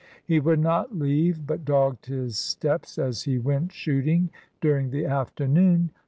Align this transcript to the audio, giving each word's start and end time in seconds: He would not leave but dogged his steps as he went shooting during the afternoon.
He 0.25 0.39
would 0.39 0.57
not 0.59 0.97
leave 0.97 1.45
but 1.45 1.63
dogged 1.63 2.07
his 2.07 2.35
steps 2.35 2.97
as 2.97 3.21
he 3.21 3.37
went 3.37 3.71
shooting 3.71 4.31
during 4.59 4.89
the 4.89 5.05
afternoon. 5.05 5.91